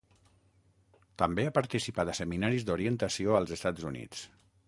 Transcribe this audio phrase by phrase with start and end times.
[1.23, 4.27] També ha participat a seminaris d'orientació als Estats Units.